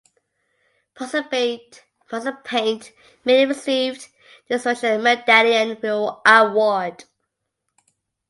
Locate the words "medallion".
4.97-5.77